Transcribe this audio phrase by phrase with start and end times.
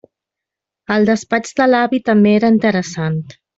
[0.95, 3.23] El despatx de l'avi també era interessant.